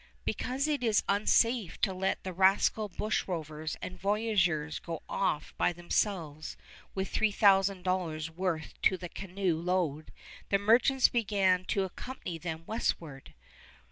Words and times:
Because 0.25 0.67
it 0.67 0.81
is 0.83 1.03
unsafe 1.07 1.79
to 1.81 1.93
let 1.93 2.23
the 2.23 2.33
rascal 2.33 2.89
bushrovers 2.89 3.75
and 3.83 3.99
voyageurs 3.99 4.79
go 4.79 5.03
off 5.07 5.53
by 5.59 5.71
themselves 5.71 6.57
with 6.95 7.13
$3000 7.13 8.29
worth 8.31 8.81
to 8.81 8.97
the 8.97 9.09
canoe 9.09 9.57
load, 9.59 10.11
the 10.49 10.57
merchants 10.57 11.07
began 11.07 11.65
to 11.65 11.83
accompany 11.83 12.39
them 12.39 12.63
westward. 12.65 13.35